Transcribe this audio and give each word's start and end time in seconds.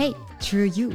Hey, 0.00 0.14
True 0.38 0.66
You, 0.66 0.90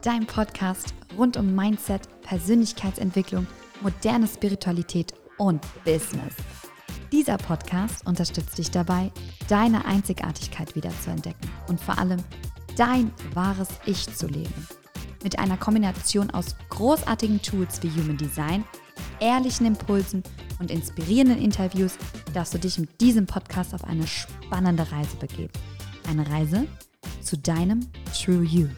dein 0.00 0.24
Podcast 0.24 0.94
rund 1.18 1.36
um 1.36 1.54
Mindset, 1.54 2.08
Persönlichkeitsentwicklung, 2.22 3.46
moderne 3.82 4.26
Spiritualität 4.26 5.12
und 5.36 5.60
Business. 5.84 6.36
Dieser 7.12 7.36
Podcast 7.36 8.06
unterstützt 8.06 8.56
dich 8.56 8.70
dabei, 8.70 9.12
deine 9.46 9.84
Einzigartigkeit 9.84 10.74
wieder 10.74 10.88
zu 11.02 11.10
entdecken 11.10 11.50
und 11.68 11.82
vor 11.82 11.98
allem 11.98 12.24
dein 12.78 13.12
wahres 13.34 13.68
Ich 13.84 14.10
zu 14.16 14.26
leben. 14.26 14.66
Mit 15.22 15.38
einer 15.38 15.58
Kombination 15.58 16.30
aus 16.30 16.56
großartigen 16.70 17.42
Tools 17.42 17.82
wie 17.82 17.90
Human 17.90 18.16
Design, 18.16 18.64
ehrlichen 19.20 19.66
Impulsen 19.66 20.22
und 20.60 20.70
inspirierenden 20.70 21.42
Interviews 21.42 21.98
darfst 22.32 22.54
du 22.54 22.58
dich 22.58 22.78
mit 22.78 23.02
diesem 23.02 23.26
Podcast 23.26 23.74
auf 23.74 23.84
eine 23.84 24.06
spannende 24.06 24.90
Reise 24.90 25.16
begeben. 25.16 25.52
Eine 26.08 26.26
Reise 26.30 26.66
zu 27.20 27.36
deinem 27.38 27.86
True 28.12 28.44
You. 28.44 28.68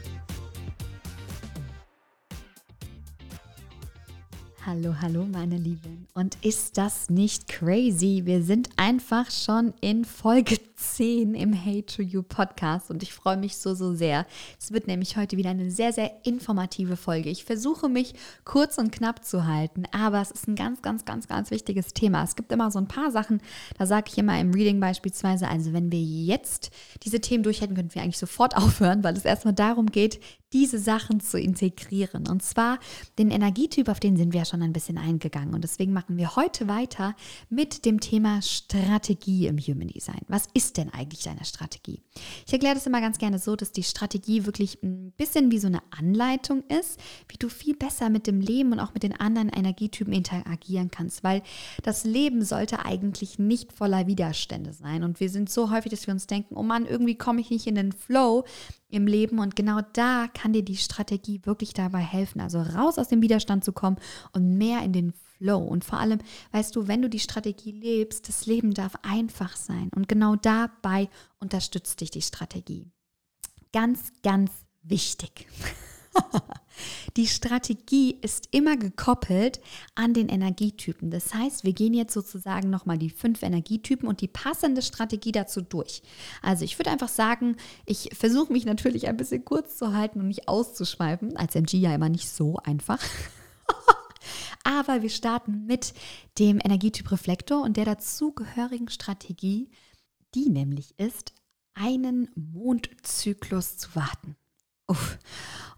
Hallo, 4.64 4.94
hallo, 5.00 5.24
meine 5.24 5.56
Lieben. 5.56 6.06
Und 6.14 6.38
ist 6.40 6.78
das 6.78 7.10
nicht 7.10 7.48
crazy? 7.48 8.22
Wir 8.26 8.44
sind 8.44 8.70
einfach 8.76 9.28
schon 9.28 9.74
in 9.80 10.04
Folge 10.04 10.56
10 10.76 11.34
im 11.34 11.52
Hey 11.52 11.82
to 11.82 12.00
You 12.00 12.22
Podcast 12.22 12.88
und 12.88 13.02
ich 13.02 13.12
freue 13.12 13.36
mich 13.36 13.56
so, 13.56 13.74
so 13.74 13.92
sehr. 13.92 14.24
Es 14.60 14.70
wird 14.70 14.86
nämlich 14.86 15.16
heute 15.16 15.36
wieder 15.36 15.50
eine 15.50 15.68
sehr, 15.72 15.92
sehr 15.92 16.12
informative 16.24 16.96
Folge. 16.96 17.28
Ich 17.28 17.44
versuche 17.44 17.88
mich 17.88 18.14
kurz 18.44 18.78
und 18.78 18.92
knapp 18.92 19.24
zu 19.24 19.46
halten, 19.46 19.82
aber 19.90 20.22
es 20.22 20.30
ist 20.30 20.46
ein 20.46 20.54
ganz, 20.54 20.80
ganz, 20.80 21.04
ganz, 21.04 21.26
ganz 21.26 21.50
wichtiges 21.50 21.92
Thema. 21.92 22.22
Es 22.22 22.36
gibt 22.36 22.52
immer 22.52 22.70
so 22.70 22.78
ein 22.78 22.88
paar 22.88 23.10
Sachen, 23.10 23.40
da 23.78 23.86
sage 23.86 24.10
ich 24.12 24.18
immer 24.18 24.38
im 24.38 24.52
Reading 24.52 24.78
beispielsweise, 24.78 25.48
also 25.48 25.72
wenn 25.72 25.90
wir 25.90 26.00
jetzt 26.00 26.70
diese 27.02 27.20
Themen 27.20 27.42
durch 27.42 27.62
hätten, 27.62 27.74
könnten 27.74 27.96
wir 27.96 28.02
eigentlich 28.02 28.18
sofort 28.18 28.56
aufhören, 28.56 29.02
weil 29.02 29.16
es 29.16 29.24
erstmal 29.24 29.54
darum 29.54 29.86
geht, 29.86 30.20
diese 30.52 30.78
Sachen 30.78 31.20
zu 31.20 31.38
integrieren. 31.38 32.28
Und 32.28 32.42
zwar 32.42 32.78
den 33.18 33.30
Energietyp, 33.30 33.88
auf 33.88 34.00
den 34.00 34.16
sind 34.16 34.32
wir 34.32 34.40
ja 34.40 34.44
schon 34.44 34.62
ein 34.62 34.72
bisschen 34.72 34.98
eingegangen. 34.98 35.54
Und 35.54 35.64
deswegen 35.64 35.92
machen 35.92 36.16
wir 36.16 36.36
heute 36.36 36.68
weiter 36.68 37.14
mit 37.48 37.84
dem 37.84 38.00
Thema 38.00 38.42
Strategie 38.42 39.46
im 39.46 39.58
Human 39.58 39.88
Design. 39.88 40.20
Was 40.28 40.48
ist 40.54 40.76
denn 40.76 40.90
eigentlich 40.90 41.24
deine 41.24 41.44
Strategie? 41.44 42.02
Ich 42.46 42.52
erkläre 42.52 42.74
das 42.74 42.86
immer 42.86 43.00
ganz 43.00 43.18
gerne 43.18 43.38
so, 43.38 43.56
dass 43.56 43.72
die 43.72 43.82
Strategie 43.82 44.46
wirklich 44.46 44.82
ein 44.82 45.12
bisschen 45.12 45.50
wie 45.50 45.58
so 45.58 45.66
eine 45.66 45.82
Anleitung 45.90 46.62
ist, 46.68 47.00
wie 47.28 47.38
du 47.38 47.48
viel 47.48 47.76
besser 47.76 48.10
mit 48.10 48.26
dem 48.26 48.40
Leben 48.40 48.72
und 48.72 48.80
auch 48.80 48.94
mit 48.94 49.02
den 49.02 49.18
anderen 49.18 49.48
Energietypen 49.48 50.12
interagieren 50.12 50.90
kannst, 50.90 51.24
weil 51.24 51.42
das 51.82 52.04
Leben 52.04 52.44
sollte 52.44 52.84
eigentlich 52.84 53.38
nicht 53.38 53.72
voller 53.72 54.06
Widerstände 54.06 54.72
sein. 54.72 55.04
Und 55.04 55.20
wir 55.20 55.30
sind 55.30 55.50
so 55.50 55.70
häufig, 55.70 55.90
dass 55.90 56.06
wir 56.06 56.14
uns 56.14 56.26
denken, 56.26 56.56
oh 56.56 56.62
Mann, 56.62 56.86
irgendwie 56.86 57.16
komme 57.16 57.40
ich 57.40 57.50
nicht 57.50 57.66
in 57.66 57.74
den 57.74 57.92
Flow 57.92 58.44
im 58.92 59.06
Leben. 59.06 59.38
Und 59.38 59.56
genau 59.56 59.80
da 59.92 60.28
kann 60.28 60.52
dir 60.52 60.62
die 60.62 60.76
Strategie 60.76 61.40
wirklich 61.44 61.72
dabei 61.72 62.00
helfen, 62.00 62.40
also 62.40 62.60
raus 62.60 62.98
aus 62.98 63.08
dem 63.08 63.22
Widerstand 63.22 63.64
zu 63.64 63.72
kommen 63.72 63.96
und 64.32 64.58
mehr 64.58 64.82
in 64.82 64.92
den 64.92 65.12
Flow. 65.38 65.58
Und 65.58 65.84
vor 65.84 65.98
allem, 65.98 66.20
weißt 66.52 66.76
du, 66.76 66.86
wenn 66.86 67.02
du 67.02 67.08
die 67.08 67.18
Strategie 67.18 67.72
lebst, 67.72 68.28
das 68.28 68.46
Leben 68.46 68.74
darf 68.74 68.94
einfach 69.02 69.56
sein. 69.56 69.90
Und 69.94 70.08
genau 70.08 70.36
dabei 70.36 71.08
unterstützt 71.40 72.00
dich 72.00 72.10
die 72.10 72.22
Strategie. 72.22 72.86
Ganz, 73.72 74.12
ganz 74.22 74.50
wichtig. 74.82 75.46
Die 77.16 77.26
Strategie 77.26 78.16
ist 78.22 78.48
immer 78.50 78.76
gekoppelt 78.76 79.60
an 79.94 80.14
den 80.14 80.28
Energietypen. 80.28 81.10
Das 81.10 81.34
heißt, 81.34 81.64
wir 81.64 81.72
gehen 81.72 81.94
jetzt 81.94 82.14
sozusagen 82.14 82.70
nochmal 82.70 82.98
die 82.98 83.10
fünf 83.10 83.42
Energietypen 83.42 84.08
und 84.08 84.20
die 84.20 84.28
passende 84.28 84.82
Strategie 84.82 85.32
dazu 85.32 85.60
durch. 85.60 86.02
Also 86.40 86.64
ich 86.64 86.78
würde 86.78 86.90
einfach 86.90 87.08
sagen, 87.08 87.56
ich 87.86 88.10
versuche 88.14 88.52
mich 88.52 88.64
natürlich 88.64 89.08
ein 89.08 89.16
bisschen 89.16 89.44
kurz 89.44 89.76
zu 89.76 89.92
halten 89.94 90.20
und 90.20 90.28
nicht 90.28 90.48
auszuschweifen. 90.48 91.36
Als 91.36 91.54
MG 91.54 91.76
ja 91.76 91.94
immer 91.94 92.08
nicht 92.08 92.28
so 92.28 92.56
einfach. 92.56 93.00
Aber 94.64 95.02
wir 95.02 95.10
starten 95.10 95.66
mit 95.66 95.92
dem 96.38 96.60
Energietyp 96.62 97.10
Reflektor 97.10 97.62
und 97.62 97.76
der 97.76 97.84
dazugehörigen 97.84 98.88
Strategie, 98.88 99.70
die 100.34 100.48
nämlich 100.48 100.98
ist, 100.98 101.34
einen 101.74 102.30
Mondzyklus 102.34 103.76
zu 103.78 103.94
warten. 103.94 104.36
Uff. 104.86 105.18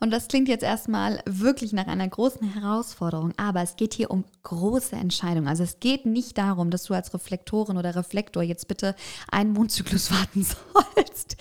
Und 0.05 0.11
das 0.11 0.29
klingt 0.29 0.49
jetzt 0.49 0.63
erstmal 0.63 1.23
wirklich 1.25 1.73
nach 1.73 1.87
einer 1.87 2.07
großen 2.07 2.47
Herausforderung, 2.53 3.33
aber 3.39 3.63
es 3.63 3.77
geht 3.77 3.95
hier 3.95 4.11
um 4.11 4.25
große 4.43 4.95
Entscheidungen. 4.95 5.49
Also 5.49 5.63
es 5.63 5.81
geht 5.81 6.05
nicht 6.05 6.37
darum, 6.37 6.71
dass 6.71 6.83
du 6.85 6.93
als 6.93 7.15
Reflektorin 7.15 7.79
oder 7.79 7.97
Reflektor 7.97 8.43
jetzt 8.43 8.69
bitte 8.69 8.95
einen 9.33 9.55
Mondzyklus 9.55 10.11
warten 10.11 10.45
sollst, 10.95 11.39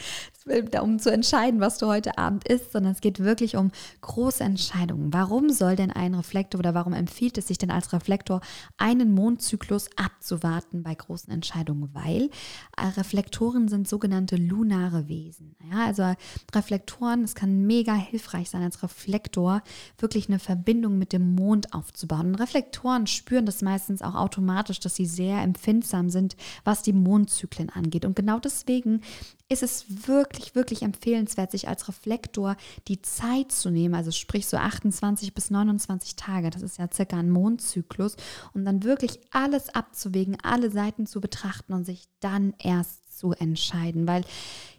um 0.81 0.99
zu 0.99 1.11
entscheiden, 1.11 1.59
was 1.59 1.77
du 1.77 1.87
heute 1.87 2.17
Abend 2.17 2.47
isst, 2.47 2.71
sondern 2.71 2.91
es 2.91 3.01
geht 3.01 3.19
wirklich 3.19 3.55
um 3.55 3.71
große 4.01 4.43
Entscheidungen. 4.43 5.13
Warum 5.13 5.49
soll 5.49 5.75
denn 5.75 5.91
ein 5.91 6.13
Reflektor 6.13 6.59
oder 6.59 6.73
warum 6.73 6.93
empfiehlt 6.93 7.37
es 7.37 7.47
sich 7.47 7.57
denn 7.57 7.71
als 7.71 7.93
Reflektor, 7.93 8.41
einen 8.77 9.13
Mondzyklus 9.13 9.89
abzuwarten 9.95 10.83
bei 10.83 10.93
großen 10.93 11.31
Entscheidungen? 11.31 11.89
Weil 11.93 12.29
äh, 12.77 12.87
Reflektoren 12.97 13.67
sind 13.67 13.87
sogenannte 13.87 14.35
lunare 14.35 15.07
Wesen. 15.07 15.55
Ja, 15.71 15.85
also 15.85 16.13
Reflektoren, 16.53 17.23
es 17.23 17.35
kann 17.35 17.65
mega 17.65 17.93
hilfreich 17.93 18.49
sein, 18.49 18.63
als 18.63 18.83
Reflektor 18.83 19.61
wirklich 19.97 20.27
eine 20.27 20.39
Verbindung 20.39 20.97
mit 20.97 21.13
dem 21.13 21.35
Mond 21.35 21.73
aufzubauen. 21.73 22.27
Und 22.27 22.35
Reflektoren 22.35 23.07
spüren 23.07 23.45
das 23.45 23.61
meistens 23.61 24.01
auch 24.01 24.15
automatisch, 24.15 24.79
dass 24.79 24.95
sie 24.95 25.05
sehr 25.05 25.41
empfindsam 25.41 26.09
sind, 26.09 26.35
was 26.63 26.83
die 26.83 26.93
Mondzyklen 26.93 27.69
angeht. 27.69 28.05
Und 28.05 28.15
genau 28.15 28.39
deswegen 28.39 29.01
ist 29.49 29.63
es 29.63 30.07
wirklich, 30.07 30.55
wirklich 30.55 30.81
empfehlenswert, 30.81 31.51
sich 31.51 31.67
als 31.67 31.87
Reflektor 31.87 32.55
die 32.87 33.01
Zeit 33.01 33.51
zu 33.51 33.69
nehmen, 33.69 33.93
also 33.93 34.11
sprich 34.11 34.47
so 34.47 34.57
28 34.57 35.33
bis 35.33 35.51
29 35.51 36.15
Tage, 36.15 36.49
das 36.49 36.61
ist 36.61 36.77
ja 36.77 36.89
circa 36.91 37.17
ein 37.17 37.29
Mondzyklus, 37.29 38.15
um 38.53 38.65
dann 38.65 38.83
wirklich 38.83 39.19
alles 39.31 39.69
abzuwägen, 39.69 40.37
alle 40.41 40.71
Seiten 40.71 41.05
zu 41.05 41.21
betrachten 41.21 41.73
und 41.73 41.85
sich 41.85 42.07
dann 42.19 42.53
erst 42.57 43.02
zu 43.17 43.31
entscheiden, 43.31 44.07
weil 44.07 44.23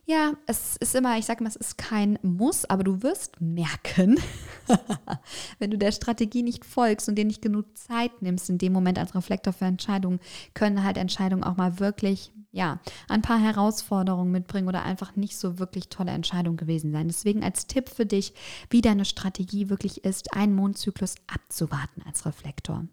ja, 0.06 0.34
es 0.46 0.76
ist 0.76 0.94
immer, 0.94 1.16
ich 1.18 1.24
sage 1.24 1.42
mal, 1.42 1.48
es 1.48 1.56
ist 1.56 1.78
kein 1.78 2.18
Muss, 2.22 2.66
aber 2.66 2.84
du 2.84 3.02
wirst 3.02 3.40
merken, 3.40 4.20
wenn 5.58 5.70
du 5.70 5.78
der 5.78 5.92
Strategie 5.92 6.42
nicht 6.42 6.66
folgst 6.66 7.08
und 7.08 7.14
dir 7.14 7.24
nicht 7.24 7.40
genug 7.40 7.76
Zeit 7.76 8.20
nimmst, 8.20 8.50
in 8.50 8.58
dem 8.58 8.74
Moment 8.74 8.98
als 8.98 9.14
Reflektor 9.14 9.54
für 9.54 9.64
Entscheidungen, 9.64 10.20
können 10.52 10.84
halt 10.84 10.98
Entscheidungen 10.98 11.42
auch 11.42 11.56
mal 11.56 11.80
wirklich, 11.80 12.32
ja, 12.52 12.80
ein 13.08 13.22
paar 13.22 13.38
Herausforderungen 13.40 14.30
mitbringen 14.30 14.68
oder 14.68 14.82
einfach 14.82 15.16
nicht 15.16 15.38
so 15.38 15.58
wirklich 15.58 15.88
tolle 15.88 16.12
Entscheidungen 16.12 16.58
gewesen 16.58 16.92
sein. 16.92 17.08
Deswegen 17.08 17.42
als 17.42 17.66
Tipp 17.66 17.88
für 17.88 18.04
dich, 18.04 18.34
wie 18.68 18.82
deine 18.82 19.06
Strategie 19.06 19.70
wirklich 19.70 20.04
ist, 20.04 20.34
einen 20.34 20.54
Mondzyklus 20.54 21.14
abzuwarten 21.28 22.02
als 22.06 22.26
Reflektor. 22.26 22.84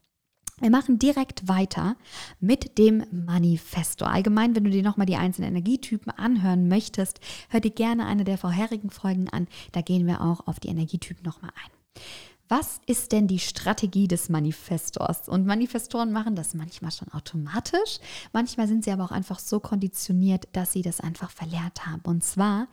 Wir 0.62 0.70
machen 0.70 1.00
direkt 1.00 1.48
weiter 1.48 1.96
mit 2.40 2.78
dem 2.78 3.04
Manifesto. 3.12 4.06
Allgemein, 4.06 4.56
wenn 4.56 4.64
du 4.64 4.70
dir 4.70 4.84
nochmal 4.84 5.08
die 5.08 5.16
einzelnen 5.16 5.50
Energietypen 5.50 6.12
anhören 6.12 6.68
möchtest, 6.68 7.20
hör 7.50 7.60
dir 7.60 7.72
gerne 7.72 8.06
eine 8.06 8.24
der 8.24 8.38
vorherigen 8.38 8.92
Folgen 8.92 9.28
an. 9.28 9.48
Da 9.72 9.82
gehen 9.82 10.06
wir 10.06 10.22
auch 10.22 10.46
auf 10.46 10.60
die 10.60 10.68
Energietypen 10.68 11.24
nochmal 11.26 11.50
ein. 11.56 12.04
Was 12.48 12.80
ist 12.86 13.12
denn 13.12 13.28
die 13.28 13.40
Strategie 13.40 14.08
des 14.08 14.30
Manifestors? 14.30 15.28
Und 15.30 15.48
Manifestoren 15.48 16.12
machen 16.12 16.36
das 16.36 16.54
manchmal 16.54 16.92
schon 16.92 17.08
automatisch, 17.12 18.00
manchmal 18.34 18.68
sind 18.68 18.84
sie 18.84 18.92
aber 18.92 19.06
auch 19.06 19.12
einfach 19.12 19.40
so 19.40 19.60
konditioniert, 19.60 20.48
dass 20.52 20.74
sie 20.74 20.84
das 20.84 21.00
einfach 21.00 21.32
verlernt 21.32 21.88
haben. 21.88 22.02
Und 22.04 22.24
zwar 22.24 22.68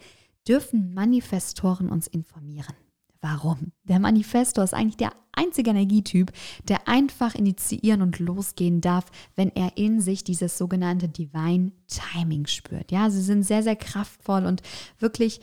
dürfen 0.47 0.93
Manifestoren 0.93 1.88
uns 1.88 2.06
informieren. 2.06 2.75
Warum? 3.20 3.72
Der 3.84 3.98
Manifestor 3.98 4.64
ist 4.64 4.74
eigentlich 4.74 4.96
der 4.96 5.12
einzige 5.32 5.70
Energietyp, 5.70 6.32
der 6.64 6.86
einfach 6.88 7.34
initiieren 7.34 8.02
und 8.02 8.18
losgehen 8.18 8.80
darf, 8.80 9.06
wenn 9.34 9.50
er 9.54 9.76
in 9.76 10.00
sich 10.00 10.25
dieses 10.25 10.58
sogenannte 10.58 11.08
Divine 11.08 11.72
Timing 11.88 12.46
spürt. 12.46 12.93
Ja, 12.93 13.10
sie 13.10 13.22
sind 13.22 13.44
sehr, 13.44 13.62
sehr 13.62 13.76
kraftvoll 13.76 14.46
und 14.46 14.62
wirklich 14.98 15.40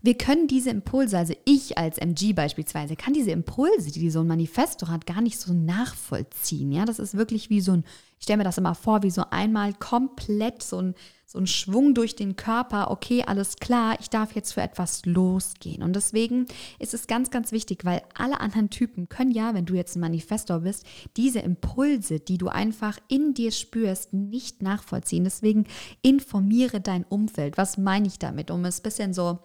wir 0.00 0.16
können 0.16 0.46
diese 0.46 0.70
Impulse, 0.70 1.18
also 1.18 1.34
ich 1.44 1.76
als 1.76 1.98
MG 1.98 2.32
beispielsweise, 2.32 2.96
kann 2.96 3.12
diese 3.12 3.30
Impulse, 3.30 3.90
die 3.90 4.10
so 4.10 4.20
ein 4.20 4.26
Manifesto 4.26 4.88
hat, 4.88 5.06
gar 5.06 5.20
nicht 5.20 5.38
so 5.38 5.52
nachvollziehen. 5.52 6.72
Ja, 6.72 6.84
das 6.84 6.98
ist 6.98 7.16
wirklich 7.16 7.50
wie 7.50 7.60
so 7.60 7.72
ein, 7.72 7.84
ich 8.18 8.24
stelle 8.24 8.38
mir 8.38 8.44
das 8.44 8.58
immer 8.58 8.74
vor, 8.74 9.02
wie 9.02 9.10
so 9.10 9.24
einmal 9.30 9.74
komplett 9.74 10.62
so 10.62 10.78
ein, 10.78 10.94
so 11.32 11.38
ein 11.38 11.46
Schwung 11.46 11.94
durch 11.94 12.14
den 12.14 12.36
Körper. 12.36 12.90
Okay, 12.90 13.24
alles 13.26 13.56
klar, 13.56 13.96
ich 14.00 14.10
darf 14.10 14.34
jetzt 14.34 14.52
für 14.52 14.60
etwas 14.60 15.06
losgehen. 15.06 15.82
Und 15.82 15.96
deswegen 15.96 16.46
ist 16.78 16.92
es 16.92 17.06
ganz, 17.06 17.30
ganz 17.30 17.52
wichtig, 17.52 17.86
weil 17.86 18.02
alle 18.14 18.40
anderen 18.40 18.68
Typen 18.68 19.08
können 19.08 19.30
ja, 19.30 19.54
wenn 19.54 19.64
du 19.64 19.74
jetzt 19.74 19.96
ein 19.96 20.00
Manifestor 20.00 20.60
bist, 20.60 20.84
diese 21.16 21.38
Impulse, 21.38 22.20
die 22.20 22.36
du 22.36 22.48
einfach 22.48 22.98
in 23.08 23.32
dir 23.32 23.50
spürst, 23.50 24.12
nicht 24.12 24.60
nachvollziehen. 24.60 25.24
Deswegen 25.24 25.64
informiere 26.02 26.82
dein 26.82 27.04
Umfeld. 27.04 27.56
Was 27.56 27.78
meine 27.78 28.08
ich 28.08 28.18
damit? 28.18 28.50
Um 28.50 28.66
es 28.66 28.80
ein 28.80 28.82
bisschen 28.82 29.14
so 29.14 29.38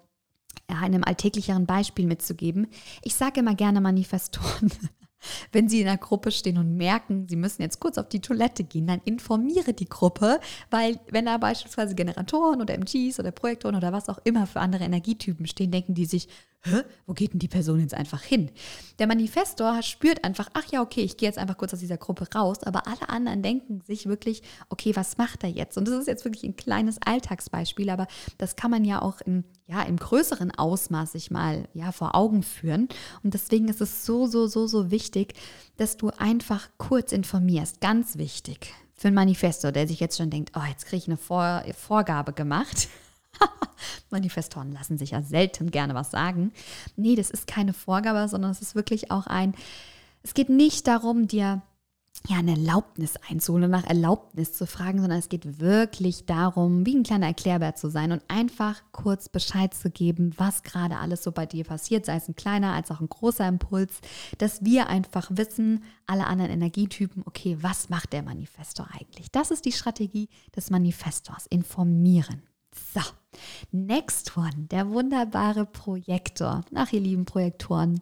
einem 0.68 1.06
alltäglicheren 1.06 1.66
Beispiel 1.66 2.06
mitzugeben. 2.06 2.68
Ich 3.02 3.16
sage 3.16 3.40
immer 3.40 3.56
gerne 3.56 3.80
Manifestoren. 3.80 4.72
Wenn 5.52 5.70
Sie 5.70 5.82
in 5.82 5.88
einer 5.88 5.98
Gruppe 5.98 6.32
stehen 6.32 6.58
und 6.58 6.78
merken, 6.78 7.28
Sie 7.28 7.36
müssen 7.36 7.62
jetzt 7.62 7.80
kurz 7.80 7.98
auf 7.98 8.10
die 8.10 8.22
Toilette 8.22 8.64
gehen, 8.64 8.88
dann 8.88 9.02
informiere 9.06 9.74
die 9.74 9.90
Gruppe, 9.90 10.40
weil 10.70 11.00
wenn 11.10 11.26
da 11.26 11.38
beispielsweise 11.38 11.96
Generatoren 11.96 12.62
oder 12.62 12.74
MGs 12.74 13.20
oder 13.20 13.32
Projektoren 13.32 13.76
oder 13.76 13.94
was 13.94 14.10
auch 14.10 14.20
immer 14.24 14.48
für 14.48 14.60
andere 14.60 14.84
Energietypen 14.84 15.48
stehen, 15.48 15.72
denken 15.72 15.94
die 15.94 16.06
sich, 16.06 16.28
Hä? 16.64 16.84
wo 17.06 17.14
geht 17.14 17.34
denn 17.34 17.40
die 17.40 17.48
Person 17.48 17.80
jetzt 17.80 17.94
einfach 17.94 18.22
hin? 18.22 18.52
Der 19.00 19.08
Manifestor 19.08 19.82
spürt 19.84 20.24
einfach, 20.24 20.50
ach 20.54 20.66
ja, 20.72 20.82
okay, 20.82 21.02
ich 21.02 21.16
gehe 21.16 21.30
jetzt 21.30 21.38
einfach 21.38 21.58
kurz 21.58 21.74
aus 21.74 21.80
dieser 21.80 21.98
Gruppe 21.98 22.28
raus, 22.36 22.64
aber 22.64 22.88
alle 22.88 23.10
anderen 23.10 23.42
denken 23.42 23.82
sich 23.82 24.08
wirklich, 24.08 24.42
okay, 24.70 24.96
was 24.96 25.18
macht 25.18 25.44
er 25.44 25.50
jetzt? 25.50 25.78
Und 25.78 25.88
das 25.88 25.96
ist 25.96 26.08
jetzt 26.08 26.26
wirklich 26.26 26.44
ein 26.44 26.56
kleines 26.56 26.98
Alltagsbeispiel, 27.02 27.90
aber 27.90 28.08
das 28.38 28.56
kann 28.56 28.72
man 28.72 28.84
ja 28.84 29.02
auch 29.02 29.22
im, 29.22 29.46
ja, 29.68 29.84
im 29.84 29.98
größeren 29.98 30.52
Ausmaß 30.52 31.14
sich 31.14 31.32
mal 31.32 31.70
ja, 31.74 31.92
vor 31.92 32.16
Augen 32.16 32.44
führen. 32.44 32.90
Und 33.24 33.34
deswegen 33.34 33.70
ist 33.70 33.82
es 33.82 34.06
so, 34.06 34.28
so, 34.28 34.48
so, 34.48 34.68
so 34.68 34.92
wichtig, 34.92 35.36
dass 35.78 35.96
du 35.96 36.10
einfach 36.18 36.70
kurz 36.78 37.12
informierst. 37.12 37.80
Ganz 37.80 38.18
wichtig 38.18 38.74
für 38.94 39.08
einen 39.08 39.16
Manifestor, 39.16 39.72
der 39.72 39.88
sich 39.88 40.00
jetzt 40.00 40.18
schon 40.18 40.32
denkt, 40.32 40.52
oh, 40.56 40.66
jetzt 40.68 40.88
kriege 40.88 40.98
ich 40.98 41.08
eine 41.08 41.18
Vor 41.18 41.64
Vorgabe 41.78 42.34
gemacht. 42.34 42.90
Manifestoren 44.10 44.72
lassen 44.72 44.98
sich 44.98 45.12
ja 45.12 45.22
selten 45.22 45.72
gerne 45.72 45.96
was 45.96 46.12
sagen. 46.12 46.52
Nee, 46.96 47.16
das 47.16 47.30
ist 47.30 47.48
keine 47.48 47.74
Vorgabe, 47.74 48.28
sondern 48.28 48.52
es 48.52 48.62
ist 48.62 48.76
wirklich 48.76 49.12
auch 49.12 49.28
ein, 49.28 49.54
es 50.24 50.34
geht 50.34 50.50
nicht 50.50 50.88
darum, 50.88 51.28
dir 51.28 51.62
ja, 52.28 52.38
eine 52.38 52.52
Erlaubnis 52.52 53.16
einzuholen, 53.30 53.70
nach 53.70 53.86
Erlaubnis 53.86 54.54
zu 54.54 54.66
fragen, 54.66 55.00
sondern 55.00 55.20
es 55.20 55.30
geht 55.30 55.60
wirklich 55.60 56.26
darum, 56.26 56.86
wie 56.86 56.96
ein 56.96 57.04
kleiner 57.04 57.28
Erklärbär 57.28 57.76
zu 57.76 57.90
sein 57.90 58.12
und 58.12 58.24
einfach 58.28 58.82
kurz 58.92 59.30
Bescheid 59.30 59.74
zu 59.74 59.90
geben, 59.90 60.34
was 60.38 60.64
gerade 60.64 60.98
alles 60.98 61.24
so 61.24 61.32
bei 61.32 61.46
dir 61.46 61.64
passiert, 61.64 62.06
sei 62.06 62.16
es 62.16 62.28
ein 62.28 62.36
kleiner 62.36 62.74
als 62.74 62.92
auch 62.92 63.00
ein 63.00 63.10
großer 63.10 63.48
Impuls, 63.48 64.02
dass 64.40 64.66
wir 64.66 64.88
einfach 64.88 65.30
wissen, 65.32 65.84
alle 66.06 66.26
anderen 66.26 66.52
Energietypen, 66.52 67.24
okay, 67.26 67.58
was 67.62 67.90
macht 67.90 68.14
der 68.14 68.24
Manifestor 68.24 68.88
eigentlich? 68.92 69.32
Das 69.32 69.52
ist 69.52 69.66
die 69.66 69.72
Strategie 69.72 70.28
des 70.56 70.70
Manifestors, 70.70 71.46
informieren. 71.48 72.42
So, 72.94 73.02
next 73.72 74.38
one, 74.38 74.68
der 74.72 74.90
wunderbare 74.90 75.66
Projektor. 75.66 76.62
Ach, 76.74 76.92
ihr 76.92 77.02
lieben 77.02 77.26
Projektoren. 77.26 78.02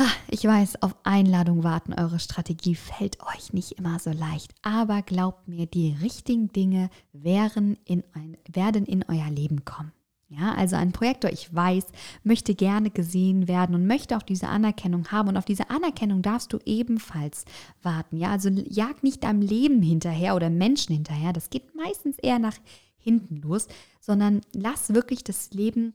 Ah, 0.00 0.12
ich 0.28 0.44
weiß, 0.44 0.82
auf 0.82 0.94
Einladung 1.02 1.64
warten, 1.64 1.92
eure 1.92 2.20
Strategie 2.20 2.76
fällt 2.76 3.18
euch 3.34 3.52
nicht 3.52 3.72
immer 3.72 3.98
so 3.98 4.10
leicht. 4.10 4.54
Aber 4.62 5.02
glaubt 5.02 5.48
mir, 5.48 5.66
die 5.66 5.96
richtigen 6.00 6.52
Dinge 6.52 6.88
werden 7.12 7.76
in, 7.84 8.04
ein, 8.12 8.36
werden 8.48 8.86
in 8.86 9.04
euer 9.08 9.28
Leben 9.28 9.64
kommen. 9.64 9.92
Ja, 10.30 10.54
also 10.54 10.76
ein 10.76 10.92
Projektor, 10.92 11.32
ich 11.32 11.52
weiß, 11.54 11.86
möchte 12.22 12.54
gerne 12.54 12.90
gesehen 12.90 13.48
werden 13.48 13.74
und 13.74 13.86
möchte 13.86 14.16
auch 14.16 14.22
diese 14.22 14.48
Anerkennung 14.48 15.08
haben. 15.10 15.30
Und 15.30 15.38
auf 15.38 15.46
diese 15.46 15.70
Anerkennung 15.70 16.20
darfst 16.20 16.52
du 16.52 16.58
ebenfalls 16.66 17.46
warten. 17.82 18.18
Ja, 18.18 18.30
also 18.30 18.50
jag 18.50 19.02
nicht 19.02 19.24
deinem 19.24 19.40
Leben 19.40 19.80
hinterher 19.80 20.36
oder 20.36 20.50
Menschen 20.50 20.94
hinterher. 20.94 21.32
Das 21.32 21.48
geht 21.48 21.74
meistens 21.74 22.18
eher 22.18 22.38
nach 22.38 22.56
hinten 23.08 23.36
los, 23.36 23.66
sondern 24.00 24.42
lass 24.52 24.94
wirklich 24.94 25.24
das 25.24 25.50
Leben 25.52 25.94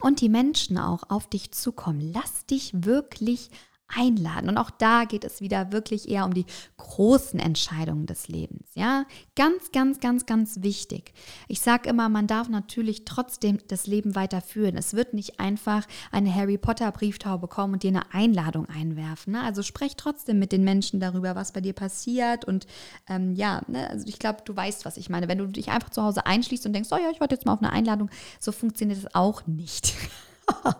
und 0.00 0.20
die 0.20 0.28
Menschen 0.28 0.78
auch 0.78 1.10
auf 1.10 1.28
dich 1.28 1.52
zukommen. 1.52 2.12
Lass 2.12 2.46
dich 2.46 2.72
wirklich 2.74 3.50
einladen. 3.88 4.48
Und 4.48 4.58
auch 4.58 4.70
da 4.70 5.04
geht 5.04 5.24
es 5.24 5.40
wieder 5.40 5.72
wirklich 5.72 6.08
eher 6.08 6.24
um 6.24 6.34
die 6.34 6.46
großen 6.78 7.38
Entscheidungen 7.38 8.06
des 8.06 8.28
Lebens. 8.28 8.68
Ja, 8.74 9.04
ganz, 9.36 9.70
ganz, 9.72 10.00
ganz, 10.00 10.26
ganz 10.26 10.62
wichtig. 10.62 11.12
Ich 11.48 11.60
sage 11.60 11.88
immer, 11.88 12.08
man 12.08 12.26
darf 12.26 12.48
natürlich 12.48 13.04
trotzdem 13.04 13.58
das 13.68 13.86
Leben 13.86 14.14
weiterführen. 14.14 14.76
Es 14.76 14.94
wird 14.94 15.14
nicht 15.14 15.40
einfach 15.40 15.86
eine 16.10 16.34
Harry 16.34 16.58
Potter 16.58 16.90
Brieftaube 16.92 17.42
bekommen 17.42 17.74
und 17.74 17.82
dir 17.82 17.88
eine 17.88 18.12
Einladung 18.12 18.66
einwerfen. 18.68 19.34
Ne? 19.34 19.42
Also 19.42 19.62
sprech 19.62 19.96
trotzdem 19.96 20.38
mit 20.38 20.52
den 20.52 20.64
Menschen 20.64 21.00
darüber, 21.00 21.34
was 21.34 21.52
bei 21.52 21.60
dir 21.60 21.74
passiert. 21.74 22.44
Und 22.44 22.66
ähm, 23.08 23.34
ja, 23.34 23.62
ne? 23.66 23.88
also 23.90 24.06
ich 24.06 24.18
glaube, 24.18 24.40
du 24.44 24.56
weißt, 24.56 24.84
was 24.84 24.96
ich 24.96 25.10
meine. 25.10 25.28
Wenn 25.28 25.38
du 25.38 25.46
dich 25.46 25.70
einfach 25.70 25.90
zu 25.90 26.02
Hause 26.02 26.26
einschließt 26.26 26.66
und 26.66 26.72
denkst, 26.72 26.90
oh 26.92 26.96
ja, 26.96 27.10
ich 27.10 27.20
warte 27.20 27.34
jetzt 27.34 27.46
mal 27.46 27.52
auf 27.52 27.62
eine 27.62 27.72
Einladung, 27.72 28.10
so 28.40 28.52
funktioniert 28.52 28.98
es 28.98 29.14
auch 29.14 29.46
nicht. 29.46 29.94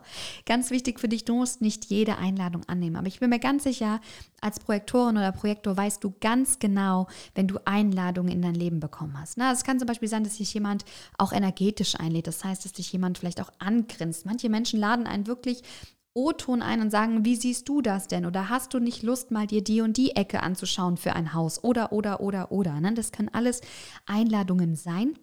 ganz 0.47 0.71
wichtig 0.71 1.01
für 1.01 1.09
dich, 1.09 1.25
du 1.25 1.35
musst 1.35 1.61
nicht 1.61 1.87
jede 1.87 2.19
Einladung 2.19 2.65
annehmen. 2.69 2.97
Aber 2.97 3.07
ich 3.07 3.21
bin 3.21 3.31
mir 3.31 3.39
ganz 3.39 3.65
sicher, 3.65 4.01
als 4.41 4.61
Projektorin 4.61 5.17
oder 5.17 5.33
Projektor 5.33 5.77
weißt 5.77 6.03
du 6.03 6.15
ganz 6.21 6.59
genau, 6.59 7.07
wenn 7.35 7.49
du 7.49 7.59
Einladungen 7.65 8.33
in 8.33 8.43
dein 8.43 8.55
Leben 8.55 8.81
bekommen 8.81 9.19
hast. 9.21 9.39
Es 9.39 9.65
kann 9.65 9.79
zum 9.79 9.87
Beispiel 9.87 10.09
sein, 10.09 10.25
dass 10.25 10.37
dich 10.37 10.53
jemand 10.55 10.85
auch 11.19 11.33
energetisch 11.33 11.99
einlädt. 11.99 12.27
Das 12.27 12.45
heißt, 12.45 12.65
dass 12.65 12.73
dich 12.73 12.93
jemand 12.93 13.19
vielleicht 13.19 13.41
auch 13.41 13.53
angrinst. 13.59 14.27
Manche 14.27 14.49
Menschen 14.49 14.81
laden 14.81 15.07
einen 15.07 15.27
wirklich 15.27 15.63
O-Ton 16.15 16.61
ein 16.61 16.83
und 16.83 16.91
sagen, 16.91 17.25
wie 17.25 17.37
siehst 17.37 17.69
du 17.69 17.81
das 17.81 18.07
denn? 18.07 18.27
Oder 18.27 18.51
hast 18.51 18.75
du 18.75 18.79
nicht 18.79 19.03
Lust, 19.03 19.31
mal 19.31 19.47
dir 19.47 19.65
die 19.65 19.81
und 19.81 19.97
die 19.97 20.15
Ecke 20.15 20.43
anzuschauen 20.43 20.99
für 20.99 21.15
ein 21.15 21.33
Haus? 21.33 21.65
Oder, 21.65 21.93
oder, 21.93 22.21
oder, 22.21 22.53
oder. 22.53 22.79
Ne? 22.81 22.93
Das 22.93 23.13
können 23.13 23.31
alles 23.31 23.63
Einladungen 24.05 24.77
sein. 24.77 25.15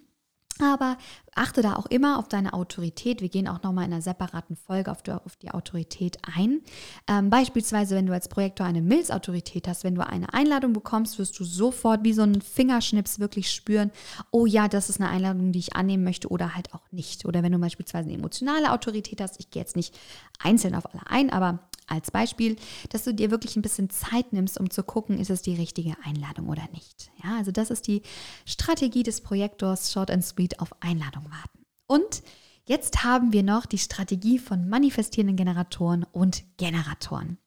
Aber 0.61 0.97
achte 1.35 1.61
da 1.61 1.75
auch 1.75 1.85
immer 1.85 2.19
auf 2.19 2.27
deine 2.27 2.53
Autorität. 2.53 3.21
Wir 3.21 3.29
gehen 3.29 3.47
auch 3.47 3.63
nochmal 3.63 3.85
in 3.85 3.94
einer 3.94 4.01
separaten 4.01 4.57
Folge 4.57 4.91
auf 4.91 5.01
die, 5.01 5.11
auf 5.11 5.38
die 5.38 5.51
Autorität 5.51 6.17
ein. 6.38 6.61
Ähm, 7.07 7.29
beispielsweise, 7.29 7.95
wenn 7.95 8.06
du 8.06 8.13
als 8.13 8.27
Projektor 8.27 8.65
eine 8.65 8.81
Milzautorität 8.81 9.67
hast, 9.67 9.85
wenn 9.85 9.95
du 9.95 10.06
eine 10.06 10.33
Einladung 10.33 10.73
bekommst, 10.73 11.17
wirst 11.17 11.39
du 11.39 11.45
sofort 11.45 12.03
wie 12.03 12.13
so 12.13 12.23
ein 12.23 12.41
Fingerschnips 12.41 13.19
wirklich 13.19 13.51
spüren, 13.51 13.91
oh 14.31 14.45
ja, 14.45 14.67
das 14.67 14.89
ist 14.89 15.00
eine 15.00 15.09
Einladung, 15.09 15.53
die 15.53 15.59
ich 15.59 15.75
annehmen 15.77 16.03
möchte 16.03 16.27
oder 16.27 16.56
halt 16.56 16.73
auch 16.73 16.91
nicht. 16.91 17.25
Oder 17.25 17.41
wenn 17.41 17.53
du 17.53 17.59
beispielsweise 17.59 18.09
eine 18.09 18.17
emotionale 18.17 18.73
Autorität 18.73 19.21
hast, 19.21 19.39
ich 19.39 19.50
gehe 19.50 19.61
jetzt 19.61 19.77
nicht 19.77 19.97
einzeln 20.39 20.75
auf 20.75 20.94
alle 20.94 21.07
ein, 21.07 21.29
aber 21.29 21.69
als 21.89 22.12
Beispiel, 22.12 22.56
dass 22.89 23.03
du 23.03 23.13
dir 23.13 23.31
wirklich 23.31 23.56
ein 23.56 23.62
bisschen 23.62 23.89
Zeit 23.89 24.33
nimmst, 24.33 24.59
um 24.59 24.69
zu 24.69 24.83
gucken, 24.83 25.19
ist 25.19 25.30
es 25.30 25.41
die 25.41 25.56
richtige 25.56 25.95
Einladung 26.03 26.50
oder 26.50 26.68
nicht. 26.74 27.12
Ja, 27.24 27.38
also 27.38 27.51
das 27.51 27.69
ist 27.69 27.88
die 27.88 28.01
Strategie 28.45 29.03
des 29.03 29.21
Projektors 29.21 29.91
Short 29.91 30.12
and 30.12 30.24
Sweet 30.24 30.59
auf 30.59 30.69
Einladung 30.81 31.25
warten. 31.25 31.65
Und 31.88 32.24
jetzt 32.65 33.03
haben 33.03 33.33
wir 33.33 33.44
noch 33.44 33.65
die 33.65 33.77
Strategie 33.77 34.39
von 34.39 34.69
manifestierenden 34.69 35.36
Generatoren 35.36 36.06
und 36.12 36.44
Generatoren. 36.57 37.38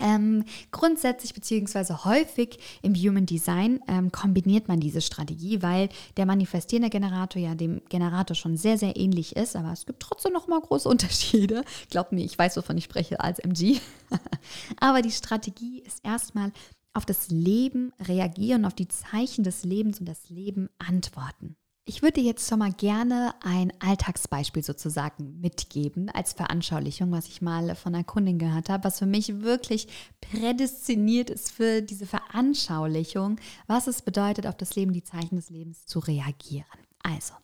Ähm, 0.00 0.44
grundsätzlich 0.70 1.34
beziehungsweise 1.34 2.04
häufig 2.04 2.58
im 2.82 2.94
Human 2.94 3.26
Design 3.26 3.80
ähm, 3.88 4.10
kombiniert 4.12 4.68
man 4.68 4.80
diese 4.80 5.00
Strategie, 5.00 5.62
weil 5.62 5.88
der 6.16 6.26
manifestierende 6.26 6.90
Generator 6.90 7.40
ja 7.40 7.54
dem 7.54 7.82
Generator 7.88 8.34
schon 8.34 8.56
sehr, 8.56 8.78
sehr 8.78 8.96
ähnlich 8.96 9.36
ist, 9.36 9.56
aber 9.56 9.72
es 9.72 9.86
gibt 9.86 10.00
trotzdem 10.00 10.32
noch 10.32 10.48
mal 10.48 10.60
große 10.60 10.88
Unterschiede. 10.90 11.64
Glaub 11.90 12.12
mir, 12.12 12.24
ich 12.24 12.38
weiß, 12.38 12.56
wovon 12.56 12.78
ich 12.78 12.84
spreche 12.84 13.20
als 13.20 13.38
MG. 13.38 13.78
aber 14.80 15.02
die 15.02 15.12
Strategie 15.12 15.80
ist 15.80 16.00
erstmal 16.04 16.52
auf 16.92 17.06
das 17.06 17.30
Leben 17.30 17.92
reagieren, 18.00 18.64
auf 18.64 18.74
die 18.74 18.88
Zeichen 18.88 19.44
des 19.44 19.64
Lebens 19.64 20.00
und 20.00 20.06
das 20.06 20.28
Leben 20.28 20.68
antworten. 20.78 21.56
Ich 21.86 22.02
würde 22.02 22.20
jetzt 22.20 22.48
schon 22.48 22.58
mal 22.58 22.72
gerne 22.72 23.34
ein 23.40 23.72
Alltagsbeispiel 23.80 24.62
sozusagen 24.62 25.40
mitgeben 25.40 26.08
als 26.10 26.34
Veranschaulichung, 26.34 27.10
was 27.10 27.26
ich 27.26 27.42
mal 27.42 27.74
von 27.74 27.94
einer 27.94 28.04
Kundin 28.04 28.38
gehört 28.38 28.68
habe, 28.68 28.84
was 28.84 28.98
für 28.98 29.06
mich 29.06 29.40
wirklich 29.40 29.88
prädestiniert 30.20 31.30
ist 31.30 31.50
für 31.50 31.80
diese 31.82 32.06
Veranschaulichung, 32.06 33.40
was 33.66 33.86
es 33.86 34.02
bedeutet, 34.02 34.46
auf 34.46 34.56
das 34.56 34.76
Leben, 34.76 34.92
die 34.92 35.02
Zeichen 35.02 35.36
des 35.36 35.50
Lebens 35.50 35.86
zu 35.86 35.98
reagieren. 36.00 36.66
Also, 37.02 37.34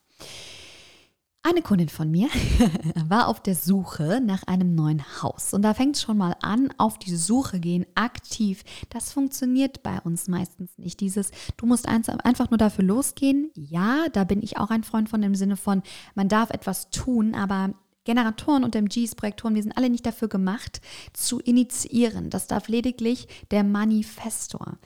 eine 1.47 1.63
Kundin 1.63 1.89
von 1.89 2.11
mir 2.11 2.29
war 3.09 3.29
auf 3.29 3.41
der 3.41 3.55
Suche 3.55 4.21
nach 4.21 4.43
einem 4.45 4.75
neuen 4.75 5.03
Haus. 5.23 5.55
Und 5.55 5.63
da 5.63 5.75
fängt 5.75 5.97
es 5.97 6.03
schon 6.03 6.19
mal 6.19 6.37
an, 6.43 6.71
auf 6.77 6.99
die 6.99 7.15
Suche 7.15 7.61
gehen, 7.61 7.87
aktiv. 7.95 8.65
Das 8.91 9.13
funktioniert 9.13 9.83
bei 9.85 10.01
uns 10.01 10.27
meistens 10.27 10.77
nicht. 10.77 11.01
Dieses, 11.01 11.31
du 11.57 11.67
musst 11.67 11.87
einfach 11.87 12.51
nur 12.51 12.59
dafür 12.59 12.85
losgehen. 12.85 13.51
Ja, 13.55 14.07
da 14.13 14.25
bin 14.25 14.43
ich 14.43 14.59
auch 14.59 14.71
ein 14.71 14.83
Freund 14.83 15.09
von 15.09 15.23
im 15.23 15.37
Sinne 15.37 15.57
von, 15.57 15.83
man 16.17 16.29
darf 16.29 16.51
etwas 16.51 16.91
tun, 16.91 17.35
aber 17.35 17.75
Generatoren 18.05 18.65
und 18.65 18.75
MGs, 18.75 19.15
Projektoren, 19.15 19.55
wir 19.55 19.63
sind 19.63 19.77
alle 19.77 19.91
nicht 19.91 20.07
dafür 20.07 20.29
gemacht, 20.29 20.81
zu 21.13 21.39
initiieren. 21.39 22.31
Das 22.31 22.49
darf 22.49 22.69
lediglich 22.69 23.29
der 23.51 23.63
Manifestor. 23.63 24.79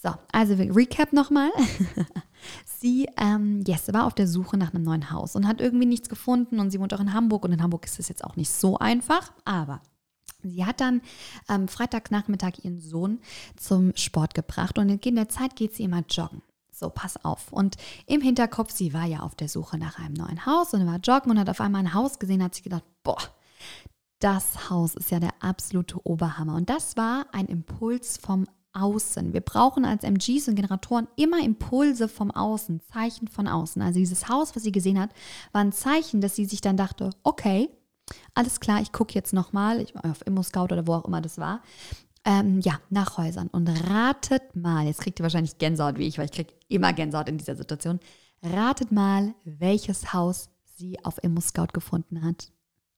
So, 0.00 0.10
also 0.32 0.54
Recap 0.54 1.12
nochmal. 1.12 1.50
sie 2.64 3.08
ähm, 3.16 3.64
yes, 3.66 3.92
war 3.92 4.06
auf 4.06 4.14
der 4.14 4.28
Suche 4.28 4.56
nach 4.56 4.72
einem 4.72 4.84
neuen 4.84 5.10
Haus 5.10 5.34
und 5.34 5.46
hat 5.48 5.60
irgendwie 5.60 5.86
nichts 5.86 6.08
gefunden 6.08 6.60
und 6.60 6.70
sie 6.70 6.78
wohnt 6.78 6.94
auch 6.94 7.00
in 7.00 7.12
Hamburg 7.12 7.44
und 7.44 7.52
in 7.52 7.62
Hamburg 7.62 7.84
ist 7.84 7.98
es 7.98 8.08
jetzt 8.08 8.22
auch 8.22 8.36
nicht 8.36 8.50
so 8.50 8.78
einfach, 8.78 9.32
aber 9.44 9.80
Sie 10.44 10.64
hat 10.64 10.80
dann 10.80 11.02
ähm, 11.48 11.66
Freitagnachmittag 11.66 12.62
ihren 12.62 12.78
Sohn 12.78 13.18
zum 13.56 13.92
Sport 13.96 14.34
gebracht 14.34 14.78
und 14.78 15.04
in 15.04 15.16
der 15.16 15.28
Zeit 15.28 15.56
geht 15.56 15.74
sie 15.74 15.82
immer 15.82 16.04
joggen. 16.08 16.42
So, 16.70 16.90
pass 16.90 17.24
auf. 17.24 17.52
Und 17.52 17.76
im 18.06 18.20
Hinterkopf, 18.20 18.70
sie 18.70 18.94
war 18.94 19.04
ja 19.04 19.20
auf 19.20 19.34
der 19.34 19.48
Suche 19.48 19.78
nach 19.78 19.98
einem 19.98 20.14
neuen 20.14 20.46
Haus 20.46 20.74
und 20.74 20.86
war 20.86 20.98
joggen 20.98 21.32
und 21.32 21.40
hat 21.40 21.50
auf 21.50 21.60
einmal 21.60 21.80
ein 21.80 21.92
Haus 21.92 22.20
gesehen, 22.20 22.40
hat 22.40 22.54
sich 22.54 22.62
gedacht, 22.62 22.84
boah, 23.02 23.18
das 24.20 24.70
Haus 24.70 24.94
ist 24.94 25.10
ja 25.10 25.18
der 25.18 25.34
absolute 25.40 26.06
Oberhammer. 26.06 26.54
Und 26.54 26.70
das 26.70 26.96
war 26.96 27.26
ein 27.32 27.46
Impuls 27.46 28.16
vom 28.16 28.46
Außen. 28.72 29.32
Wir 29.32 29.40
brauchen 29.40 29.84
als 29.84 30.04
MGs 30.04 30.48
und 30.48 30.54
Generatoren 30.54 31.08
immer 31.16 31.42
Impulse 31.42 32.08
vom 32.08 32.30
Außen, 32.30 32.80
Zeichen 32.92 33.28
von 33.28 33.48
außen. 33.48 33.82
Also 33.82 33.98
dieses 33.98 34.28
Haus, 34.28 34.54
was 34.54 34.62
sie 34.62 34.72
gesehen 34.72 35.00
hat, 35.00 35.10
war 35.52 35.62
ein 35.62 35.72
Zeichen, 35.72 36.20
dass 36.20 36.36
sie 36.36 36.44
sich 36.44 36.60
dann 36.60 36.76
dachte, 36.76 37.10
okay, 37.22 37.70
alles 38.34 38.60
klar, 38.60 38.80
ich 38.80 38.92
gucke 38.92 39.14
jetzt 39.14 39.32
nochmal, 39.32 39.86
auf 40.02 40.26
Immo 40.26 40.42
Scout 40.42 40.64
oder 40.64 40.86
wo 40.86 40.94
auch 40.94 41.04
immer 41.04 41.20
das 41.20 41.38
war. 41.38 41.62
ähm, 42.24 42.60
ja, 42.60 42.80
nach 42.90 43.16
Häusern 43.16 43.48
und 43.48 43.68
ratet 43.68 44.54
mal, 44.54 44.86
jetzt 44.86 45.00
kriegt 45.00 45.18
ihr 45.18 45.22
wahrscheinlich 45.22 45.58
Gänsehaut 45.58 45.98
wie 45.98 46.06
ich, 46.06 46.18
weil 46.18 46.26
ich 46.26 46.32
kriege 46.32 46.52
immer 46.68 46.92
Gänsehaut 46.92 47.28
in 47.28 47.38
dieser 47.38 47.56
Situation. 47.56 48.00
Ratet 48.42 48.92
mal, 48.92 49.34
welches 49.44 50.12
Haus 50.12 50.50
sie 50.76 51.02
auf 51.04 51.22
Immo 51.22 51.40
Scout 51.40 51.68
gefunden 51.72 52.22
hat. 52.22 52.52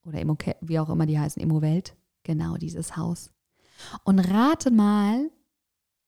Oder 0.05 0.19
Immo, 0.19 0.37
wie 0.61 0.79
auch 0.79 0.89
immer 0.89 1.05
die 1.05 1.19
heißen, 1.19 1.41
Immo 1.41 1.61
Welt. 1.61 1.95
Genau 2.23 2.57
dieses 2.57 2.97
Haus. 2.97 3.31
Und 4.03 4.19
rate 4.19 4.69
mal, 4.69 5.29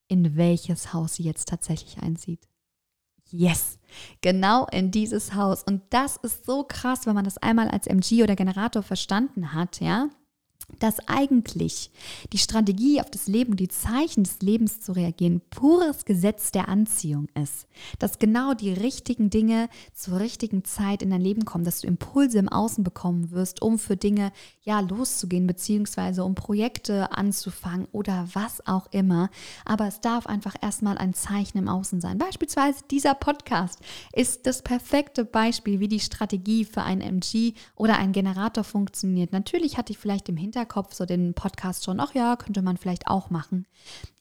in 0.07 0.35
welches 0.35 0.93
Haus 0.93 1.15
sie 1.15 1.23
jetzt 1.23 1.47
tatsächlich 1.47 1.99
einzieht. 1.99 2.47
Yes, 3.29 3.79
genau 4.21 4.67
in 4.67 4.91
dieses 4.91 5.33
Haus. 5.33 5.63
Und 5.63 5.81
das 5.89 6.17
ist 6.17 6.45
so 6.45 6.63
krass, 6.63 7.05
wenn 7.05 7.15
man 7.15 7.25
das 7.25 7.37
einmal 7.39 7.69
als 7.69 7.87
MG 7.87 8.21
oder 8.21 8.35
Generator 8.35 8.83
verstanden 8.83 9.53
hat, 9.53 9.79
ja 9.79 10.09
dass 10.79 11.07
eigentlich 11.07 11.91
die 12.31 12.37
Strategie 12.37 13.01
auf 13.01 13.09
das 13.09 13.27
Leben 13.27 13.55
die 13.55 13.67
Zeichen 13.67 14.23
des 14.23 14.41
Lebens 14.41 14.81
zu 14.81 14.93
reagieren 14.93 15.41
pures 15.49 16.05
Gesetz 16.05 16.51
der 16.51 16.67
Anziehung 16.67 17.27
ist. 17.41 17.67
Dass 17.99 18.19
genau 18.19 18.53
die 18.53 18.71
richtigen 18.71 19.29
Dinge 19.29 19.69
zur 19.93 20.19
richtigen 20.19 20.63
Zeit 20.63 21.01
in 21.01 21.09
dein 21.09 21.21
Leben 21.21 21.45
kommen, 21.45 21.63
dass 21.63 21.81
du 21.81 21.87
Impulse 21.87 22.39
im 22.39 22.49
Außen 22.49 22.83
bekommen 22.83 23.31
wirst, 23.31 23.61
um 23.61 23.79
für 23.79 23.97
Dinge 23.97 24.31
ja 24.63 24.79
loszugehen, 24.79 25.45
beziehungsweise 25.45 26.23
um 26.23 26.35
Projekte 26.35 27.11
anzufangen 27.11 27.87
oder 27.91 28.27
was 28.33 28.65
auch 28.65 28.87
immer. 28.91 29.29
Aber 29.65 29.87
es 29.87 29.99
darf 29.99 30.25
einfach 30.25 30.55
erstmal 30.61 30.97
ein 30.97 31.13
Zeichen 31.13 31.57
im 31.57 31.67
Außen 31.67 31.99
sein. 31.99 32.17
Beispielsweise 32.17 32.83
dieser 32.89 33.13
Podcast 33.13 33.79
ist 34.13 34.45
das 34.45 34.61
perfekte 34.61 35.25
Beispiel, 35.25 35.79
wie 35.79 35.89
die 35.89 35.99
Strategie 35.99 36.63
für 36.63 36.83
einen 36.83 37.01
MG 37.01 37.53
oder 37.75 37.97
einen 37.97 38.13
Generator 38.13 38.63
funktioniert. 38.63 39.33
Natürlich 39.33 39.77
hatte 39.77 39.91
ich 39.91 39.97
vielleicht 39.97 40.29
im 40.29 40.37
Hinterkopf 40.37 40.93
so 40.93 41.05
den 41.05 41.33
Podcast 41.33 41.83
schon, 41.83 41.99
ach 41.99 42.13
ja, 42.13 42.37
könnte 42.37 42.61
man 42.61 42.77
vielleicht 42.77 43.07
auch 43.07 43.29
machen. 43.29 43.65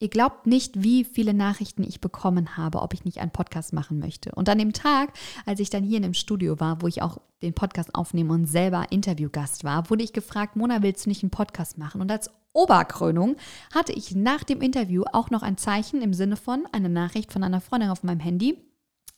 Ihr 0.01 0.09
glaubt 0.09 0.47
nicht, 0.47 0.83
wie 0.83 1.05
viele 1.05 1.35
Nachrichten 1.35 1.85
ich 1.85 2.01
bekommen 2.01 2.57
habe, 2.57 2.83
ob 2.83 2.95
ich 2.95 3.05
nicht 3.05 3.19
einen 3.19 3.31
Podcast 3.31 3.73
machen 3.73 4.01
möchte. 4.01 4.33
Und 4.33 4.49
an 4.49 4.59
dem 4.59 4.73
Tag, 4.73 5.13
als 5.47 5.61
ich 5.61 5.71
dann 5.71 5.85
hier 5.85 5.99
in 5.99 6.03
dem 6.03 6.15
Studio 6.15 6.59
war, 6.59 6.83
wo 6.83 6.89
ich 6.89 7.01
auch 7.01 7.19
den 7.43 7.55
Podcast 7.55 7.95
aufnehme 7.95 8.33
und 8.33 8.47
selber 8.47 8.87
Interviewgast 8.91 9.65
war, 9.65 9.91
wurde 9.91 10.05
ich 10.05 10.13
gefragt, 10.13 10.57
Mona, 10.57 10.83
willst 10.83 11.05
du 11.05 11.11
nicht 11.11 11.23
einen 11.23 11.31
Podcast 11.31 11.79
machen? 11.79 12.01
Und 12.01 12.11
als 12.11 12.31
Oberkrönung 12.53 13.37
hatte 13.75 13.93
ich 13.93 14.15
nach 14.15 14.45
dem 14.45 14.61
Interview 14.61 15.05
auch 15.13 15.31
noch 15.31 15.43
ein 15.43 15.57
Zeichen 15.57 16.03
im 16.03 16.15
Sinne 16.15 16.37
von 16.37 16.67
eine 16.73 16.89
Nachricht 16.89 17.33
von 17.33 17.43
einer 17.43 17.61
Freundin 17.61 17.91
auf 17.91 18.03
meinem 18.03 18.21
Handy 18.21 18.59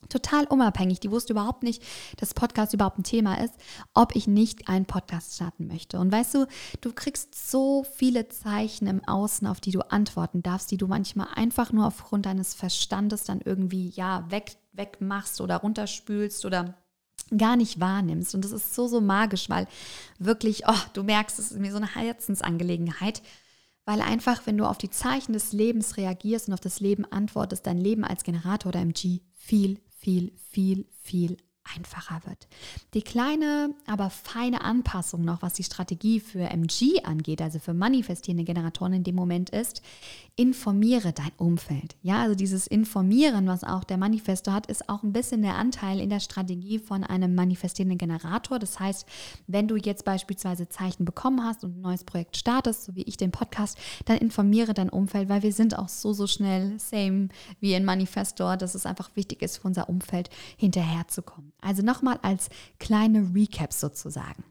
total 0.08 0.44
unabhängig. 0.46 1.00
Die 1.00 1.10
wusste 1.10 1.32
überhaupt 1.32 1.62
nicht, 1.62 1.82
dass 2.18 2.34
Podcast 2.34 2.74
überhaupt 2.74 2.98
ein 2.98 3.04
Thema 3.04 3.42
ist, 3.42 3.54
ob 3.92 4.14
ich 4.16 4.26
nicht 4.26 4.68
einen 4.68 4.86
Podcast 4.86 5.34
starten 5.34 5.66
möchte. 5.66 5.98
Und 5.98 6.12
weißt 6.12 6.34
du, 6.34 6.46
du 6.80 6.92
kriegst 6.92 7.50
so 7.50 7.84
viele 7.84 8.28
Zeichen 8.28 8.86
im 8.86 9.04
Außen, 9.04 9.46
auf 9.46 9.60
die 9.60 9.72
du 9.72 9.80
antworten 9.80 10.42
darfst, 10.42 10.70
die 10.70 10.76
du 10.76 10.86
manchmal 10.86 11.28
einfach 11.34 11.72
nur 11.72 11.86
aufgrund 11.86 12.26
deines 12.26 12.54
Verstandes 12.54 13.24
dann 13.24 13.40
irgendwie 13.44 13.88
ja 13.90 14.30
weg, 14.30 14.56
wegmachst 14.72 15.40
oder 15.40 15.56
runterspülst 15.56 16.44
oder 16.44 16.74
gar 17.36 17.56
nicht 17.56 17.80
wahrnimmst. 17.80 18.34
Und 18.34 18.44
das 18.44 18.52
ist 18.52 18.74
so, 18.74 18.86
so 18.86 19.00
magisch, 19.00 19.48
weil 19.48 19.66
wirklich, 20.18 20.64
oh, 20.66 20.80
du 20.92 21.02
merkst, 21.02 21.38
es 21.38 21.52
ist 21.52 21.58
mir 21.58 21.70
so 21.70 21.78
eine 21.78 21.94
Herzensangelegenheit. 21.94 23.22
Weil 23.86 24.00
einfach, 24.00 24.46
wenn 24.46 24.56
du 24.56 24.64
auf 24.64 24.78
die 24.78 24.90
Zeichen 24.90 25.34
des 25.34 25.52
Lebens 25.52 25.96
reagierst 25.98 26.48
und 26.48 26.54
auf 26.54 26.60
das 26.60 26.80
Leben 26.80 27.04
antwortest, 27.04 27.66
dein 27.66 27.78
Leben 27.78 28.04
als 28.04 28.24
Generator 28.24 28.70
oder 28.70 28.80
MG 28.80 29.20
viel, 29.34 29.78
viel, 29.90 30.32
viel, 30.50 30.86
viel 31.02 31.36
einfacher 31.76 32.20
wird. 32.26 32.46
Die 32.92 33.02
kleine, 33.02 33.74
aber 33.86 34.10
feine 34.10 34.62
Anpassung 34.62 35.24
noch, 35.24 35.42
was 35.42 35.54
die 35.54 35.64
Strategie 35.64 36.20
für 36.20 36.50
MG 36.50 37.02
angeht, 37.04 37.40
also 37.40 37.58
für 37.58 37.74
manifestierende 37.74 38.44
Generatoren 38.44 38.92
in 38.92 39.04
dem 39.04 39.14
Moment 39.14 39.50
ist, 39.50 39.82
informiere 40.36 41.12
dein 41.12 41.32
Umfeld. 41.36 41.96
Ja, 42.02 42.22
also 42.22 42.34
dieses 42.34 42.66
Informieren, 42.66 43.46
was 43.46 43.64
auch 43.64 43.84
der 43.84 43.96
Manifesto 43.96 44.52
hat, 44.52 44.66
ist 44.66 44.88
auch 44.88 45.02
ein 45.02 45.12
bisschen 45.12 45.42
der 45.42 45.56
Anteil 45.56 46.00
in 46.00 46.10
der 46.10 46.20
Strategie 46.20 46.78
von 46.78 47.04
einem 47.04 47.34
manifestierenden 47.34 47.98
Generator. 47.98 48.58
Das 48.58 48.80
heißt, 48.80 49.06
wenn 49.46 49.68
du 49.68 49.76
jetzt 49.76 50.04
beispielsweise 50.04 50.68
Zeichen 50.68 51.04
bekommen 51.04 51.44
hast 51.44 51.64
und 51.64 51.78
ein 51.78 51.80
neues 51.80 52.04
Projekt 52.04 52.36
startest, 52.36 52.84
so 52.84 52.94
wie 52.96 53.02
ich 53.02 53.16
den 53.16 53.30
Podcast, 53.30 53.78
dann 54.04 54.18
informiere 54.18 54.74
dein 54.74 54.90
Umfeld, 54.90 55.28
weil 55.28 55.42
wir 55.42 55.52
sind 55.52 55.78
auch 55.78 55.88
so, 55.88 56.12
so 56.12 56.26
schnell, 56.26 56.78
same 56.78 57.28
wie 57.60 57.74
in 57.74 57.84
Manifestor, 57.84 58.56
dass 58.56 58.74
es 58.74 58.86
einfach 58.86 59.10
wichtig 59.14 59.40
ist, 59.40 59.58
für 59.58 59.68
unser 59.68 59.88
Umfeld 59.88 60.30
hinterherzukommen. 60.56 61.53
Also 61.64 61.82
nochmal 61.82 62.18
als 62.22 62.48
kleine 62.78 63.34
Recap 63.34 63.72
sozusagen. 63.72 64.44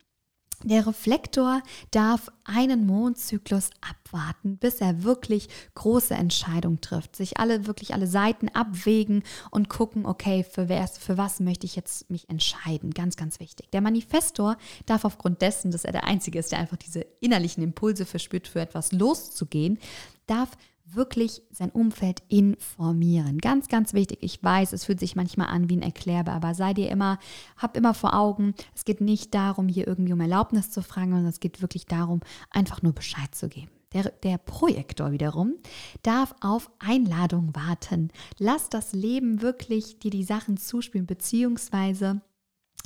Der 0.63 0.87
Reflektor 0.87 1.61
darf 1.91 2.31
einen 2.45 2.85
Mondzyklus 2.85 3.69
abwarten, 3.81 4.57
bis 4.57 4.79
er 4.79 5.03
wirklich 5.03 5.49
große 5.75 6.13
Entscheidungen 6.13 6.79
trifft. 6.79 7.17
Sich 7.17 7.37
alle, 7.37 7.67
wirklich 7.67 7.93
alle 7.93 8.07
Seiten 8.07 8.47
abwägen 8.47 9.23
und 9.51 9.67
gucken, 9.67 10.05
okay, 10.05 10.45
für, 10.49 10.69
wer, 10.69 10.87
für 10.87 11.17
was 11.17 11.41
möchte 11.41 11.65
ich 11.65 11.75
jetzt 11.75 12.09
mich 12.09 12.29
entscheiden. 12.29 12.91
Ganz, 12.91 13.17
ganz 13.17 13.41
wichtig. 13.41 13.71
Der 13.71 13.81
Manifestor 13.81 14.55
darf 14.85 15.03
aufgrund 15.03 15.41
dessen, 15.41 15.71
dass 15.71 15.83
er 15.83 15.91
der 15.91 16.05
Einzige 16.05 16.39
ist, 16.39 16.53
der 16.53 16.59
einfach 16.59 16.77
diese 16.77 17.01
innerlichen 17.19 17.61
Impulse 17.61 18.05
verspürt, 18.05 18.47
für 18.47 18.61
etwas 18.61 18.93
loszugehen, 18.93 19.79
darf 20.27 20.51
wirklich 20.85 21.41
sein 21.51 21.69
Umfeld 21.69 22.23
informieren. 22.27 23.39
Ganz, 23.39 23.67
ganz 23.67 23.93
wichtig. 23.93 24.19
Ich 24.21 24.43
weiß, 24.43 24.73
es 24.73 24.85
fühlt 24.85 24.99
sich 24.99 25.15
manchmal 25.15 25.47
an 25.47 25.69
wie 25.69 25.77
ein 25.77 25.81
Erklärbar, 25.81 26.35
aber 26.35 26.53
sei 26.53 26.73
dir 26.73 26.89
immer, 26.89 27.19
hab 27.57 27.77
immer 27.77 27.93
vor 27.93 28.13
Augen, 28.13 28.53
es 28.75 28.85
geht 28.85 29.01
nicht 29.01 29.33
darum, 29.33 29.67
hier 29.67 29.87
irgendwie 29.87 30.13
um 30.13 30.21
Erlaubnis 30.21 30.71
zu 30.71 30.81
fragen, 30.81 31.11
sondern 31.11 31.27
es 31.27 31.39
geht 31.39 31.61
wirklich 31.61 31.85
darum, 31.85 32.21
einfach 32.49 32.81
nur 32.81 32.93
Bescheid 32.93 33.33
zu 33.33 33.49
geben. 33.49 33.71
Der, 33.93 34.09
der, 34.23 34.39
Projektor 34.39 35.11
wiederum 35.11 35.53
darf 36.01 36.33
auf 36.41 36.71
Einladung 36.79 37.55
warten. 37.55 38.09
Lass 38.39 38.69
das 38.69 38.93
Leben 38.93 39.43
wirklich 39.43 39.99
dir 39.99 40.09
die 40.09 40.23
Sachen 40.23 40.57
zuspielen, 40.57 41.05
beziehungsweise 41.05 42.21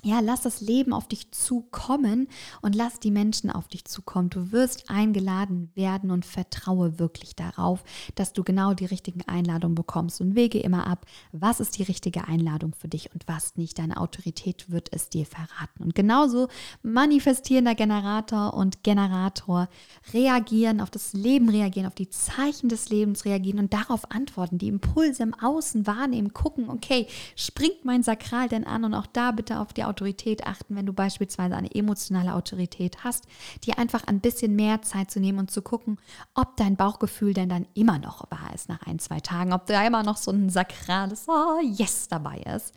ja, 0.03 0.19
lass 0.19 0.41
das 0.41 0.61
Leben 0.61 0.93
auf 0.93 1.07
dich 1.07 1.31
zukommen 1.31 2.27
und 2.61 2.75
lass 2.75 2.99
die 2.99 3.09
Menschen 3.09 3.49
auf 3.49 3.67
dich 3.67 3.83
zukommen. 3.85 4.29
Du 4.29 4.51
wirst 4.51 4.91
eingeladen 4.91 5.71
werden 5.73 6.11
und 6.11 6.23
vertraue 6.23 6.99
wirklich 6.99 7.35
darauf, 7.35 7.83
dass 8.13 8.31
du 8.31 8.43
genau 8.43 8.75
die 8.75 8.85
richtigen 8.85 9.27
Einladungen 9.27 9.73
bekommst 9.73 10.21
und 10.21 10.35
wege 10.35 10.59
immer 10.59 10.85
ab, 10.85 11.07
was 11.31 11.59
ist 11.59 11.79
die 11.79 11.83
richtige 11.83 12.27
Einladung 12.27 12.75
für 12.75 12.87
dich 12.87 13.11
und 13.11 13.27
was 13.27 13.55
nicht. 13.55 13.79
Deine 13.79 13.97
Autorität 13.97 14.69
wird 14.69 14.89
es 14.93 15.09
dir 15.09 15.25
verraten. 15.25 15.83
Und 15.83 15.95
genauso 15.95 16.47
manifestierender 16.83 17.73
Generator 17.73 18.53
und 18.53 18.83
Generator 18.83 19.67
reagieren 20.13 20.79
auf 20.79 20.91
das 20.91 21.13
Leben, 21.13 21.49
reagieren 21.49 21.87
auf 21.87 21.95
die 21.95 22.09
Zeichen 22.09 22.69
des 22.69 22.89
Lebens, 22.89 23.25
reagieren 23.25 23.57
und 23.57 23.73
darauf 23.73 24.11
antworten, 24.11 24.59
die 24.59 24.67
Impulse 24.67 25.23
im 25.23 25.33
Außen 25.33 25.87
wahrnehmen, 25.87 26.33
gucken, 26.33 26.69
okay, 26.69 27.07
springt 27.35 27.83
mein 27.83 28.03
Sakral 28.03 28.47
denn 28.47 28.63
an 28.63 28.85
und 28.85 28.93
auch 28.93 29.07
da 29.07 29.31
bitte 29.31 29.59
auf 29.59 29.73
die 29.73 29.86
Autorität 29.87 30.45
achten, 30.45 30.75
wenn 30.75 30.85
du 30.85 30.93
beispielsweise 30.93 31.55
eine 31.55 31.73
emotionale 31.73 32.33
Autorität 32.33 33.03
hast, 33.03 33.25
dir 33.63 33.77
einfach 33.79 34.03
ein 34.05 34.19
bisschen 34.19 34.55
mehr 34.55 34.81
Zeit 34.81 35.11
zu 35.11 35.19
nehmen 35.19 35.39
und 35.39 35.51
zu 35.51 35.61
gucken, 35.61 35.97
ob 36.33 36.55
dein 36.57 36.75
Bauchgefühl 36.75 37.33
denn 37.33 37.49
dann 37.49 37.67
immer 37.73 37.99
noch 37.99 38.29
wahr 38.29 38.53
ist 38.53 38.69
nach 38.69 38.81
ein, 38.83 38.99
zwei 38.99 39.19
Tagen, 39.19 39.53
ob 39.53 39.65
da 39.65 39.85
immer 39.85 40.03
noch 40.03 40.17
so 40.17 40.31
ein 40.31 40.49
sakrales 40.49 41.25
Oh 41.27 41.59
yes 41.61 42.07
dabei 42.07 42.37
ist. 42.55 42.73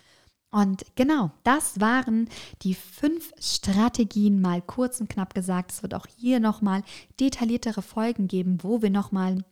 Und 0.50 0.84
genau, 0.96 1.30
das 1.44 1.80
waren 1.80 2.28
die 2.62 2.74
fünf 2.74 3.32
Strategien, 3.38 4.40
mal 4.40 4.60
kurz 4.60 5.00
und 5.00 5.08
knapp 5.08 5.32
gesagt. 5.32 5.70
Es 5.70 5.82
wird 5.82 5.94
auch 5.94 6.06
hier 6.18 6.40
nochmal 6.40 6.82
detailliertere 7.20 7.82
Folgen 7.82 8.26
geben, 8.26 8.58
wo 8.62 8.82
wir 8.82 8.90
nochmal 8.90 9.44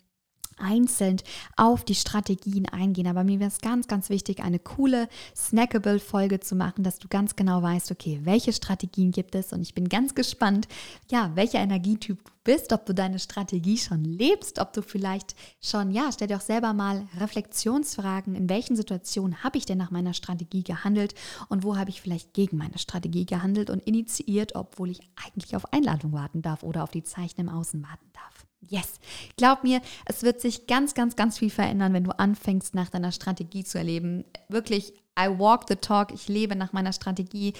einzeln 0.58 1.18
auf 1.56 1.84
die 1.84 1.94
Strategien 1.94 2.66
eingehen. 2.68 3.06
Aber 3.06 3.24
mir 3.24 3.40
wäre 3.40 3.50
es 3.50 3.60
ganz, 3.60 3.88
ganz 3.88 4.10
wichtig, 4.10 4.40
eine 4.40 4.58
coole, 4.58 5.08
snackable 5.36 6.00
Folge 6.00 6.40
zu 6.40 6.54
machen, 6.54 6.84
dass 6.84 6.98
du 6.98 7.08
ganz 7.08 7.36
genau 7.36 7.62
weißt, 7.62 7.90
okay, 7.90 8.20
welche 8.24 8.52
Strategien 8.52 9.10
gibt 9.10 9.34
es? 9.34 9.52
Und 9.52 9.62
ich 9.62 9.74
bin 9.74 9.88
ganz 9.88 10.14
gespannt, 10.14 10.68
ja, 11.10 11.30
welcher 11.34 11.60
Energietyp 11.60 12.24
du 12.24 12.32
bist, 12.48 12.72
ob 12.72 12.86
du 12.86 12.94
deine 12.94 13.18
Strategie 13.18 13.76
schon 13.76 14.04
lebst, 14.04 14.58
ob 14.58 14.72
du 14.72 14.80
vielleicht 14.80 15.36
schon, 15.60 15.90
ja, 15.90 16.10
stell 16.10 16.28
dir 16.28 16.38
auch 16.38 16.42
selber 16.42 16.72
mal 16.72 17.06
Reflexionsfragen, 17.18 18.34
in 18.34 18.48
welchen 18.48 18.74
Situationen 18.74 19.44
habe 19.44 19.58
ich 19.58 19.66
denn 19.66 19.76
nach 19.76 19.90
meiner 19.90 20.14
Strategie 20.14 20.62
gehandelt 20.62 21.14
und 21.50 21.62
wo 21.62 21.76
habe 21.76 21.90
ich 21.90 22.00
vielleicht 22.00 22.32
gegen 22.32 22.56
meine 22.56 22.78
Strategie 22.78 23.26
gehandelt 23.26 23.68
und 23.68 23.82
initiiert, 23.82 24.54
obwohl 24.54 24.88
ich 24.88 25.00
eigentlich 25.26 25.56
auf 25.56 25.74
Einladung 25.74 26.12
warten 26.12 26.40
darf 26.40 26.62
oder 26.62 26.84
auf 26.84 26.90
die 26.90 27.02
Zeichen 27.02 27.42
im 27.42 27.50
Außen 27.50 27.82
warten 27.82 28.06
darf. 28.14 28.37
Yes, 28.60 29.00
glaub 29.36 29.62
mir, 29.62 29.80
es 30.04 30.22
wird 30.22 30.40
sich 30.40 30.66
ganz, 30.66 30.94
ganz, 30.94 31.16
ganz 31.16 31.38
viel 31.38 31.50
verändern, 31.50 31.92
wenn 31.92 32.04
du 32.04 32.18
anfängst, 32.18 32.74
nach 32.74 32.90
deiner 32.90 33.12
Strategie 33.12 33.64
zu 33.64 33.78
erleben. 33.78 34.24
Wirklich, 34.48 34.92
I 35.18 35.28
walk 35.38 35.64
the 35.68 35.76
talk, 35.76 36.12
ich 36.12 36.28
lebe 36.28 36.56
nach 36.56 36.72
meiner 36.72 36.92
Strategie. 36.92 37.54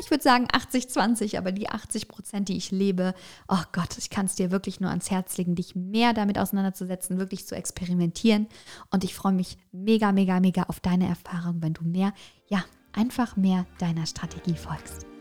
Ich 0.00 0.10
würde 0.10 0.22
sagen 0.22 0.46
80-20, 0.46 1.36
aber 1.36 1.52
die 1.52 1.68
80 1.68 2.08
Prozent, 2.08 2.48
die 2.48 2.56
ich 2.56 2.70
lebe, 2.70 3.14
oh 3.48 3.62
Gott, 3.72 3.98
ich 3.98 4.10
kann 4.10 4.26
es 4.26 4.36
dir 4.36 4.50
wirklich 4.50 4.80
nur 4.80 4.90
ans 4.90 5.10
Herz 5.10 5.36
legen, 5.36 5.54
dich 5.54 5.76
mehr 5.76 6.14
damit 6.14 6.38
auseinanderzusetzen, 6.38 7.18
wirklich 7.18 7.46
zu 7.46 7.54
experimentieren. 7.54 8.46
Und 8.90 9.04
ich 9.04 9.14
freue 9.14 9.32
mich 9.32 9.58
mega, 9.70 10.12
mega, 10.12 10.40
mega 10.40 10.62
auf 10.64 10.80
deine 10.80 11.08
Erfahrung, 11.08 11.60
wenn 11.60 11.74
du 11.74 11.84
mehr, 11.84 12.14
ja, 12.48 12.64
einfach 12.92 13.36
mehr 13.36 13.66
deiner 13.78 14.06
Strategie 14.06 14.56
folgst. 14.56 15.11